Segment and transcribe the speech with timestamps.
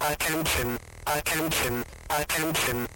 [0.00, 2.88] Attention, attention, attention.